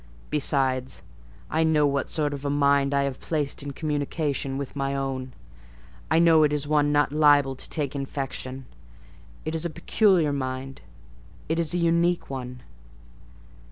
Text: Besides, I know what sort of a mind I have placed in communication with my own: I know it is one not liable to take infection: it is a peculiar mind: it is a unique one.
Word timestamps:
Besides, 0.31 1.03
I 1.51 1.63
know 1.63 1.85
what 1.85 2.09
sort 2.09 2.33
of 2.33 2.43
a 2.43 2.49
mind 2.49 2.91
I 2.91 3.03
have 3.03 3.19
placed 3.19 3.61
in 3.61 3.69
communication 3.69 4.57
with 4.57 4.75
my 4.75 4.95
own: 4.95 5.31
I 6.09 6.17
know 6.17 6.41
it 6.41 6.51
is 6.51 6.67
one 6.67 6.91
not 6.91 7.11
liable 7.11 7.55
to 7.55 7.69
take 7.69 7.95
infection: 7.95 8.65
it 9.45 9.53
is 9.53 9.63
a 9.63 9.69
peculiar 9.69 10.33
mind: 10.33 10.81
it 11.47 11.59
is 11.59 11.75
a 11.75 11.77
unique 11.77 12.31
one. 12.31 12.63